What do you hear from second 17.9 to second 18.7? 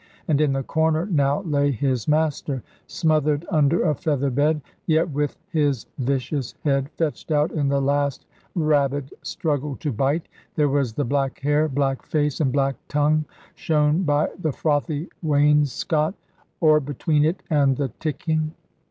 ticking.